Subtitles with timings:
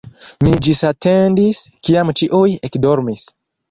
[0.45, 3.33] Mi ĝisatendis, kiam ĉiuj ekdormis.